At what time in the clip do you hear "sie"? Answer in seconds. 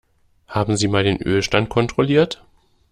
0.77-0.87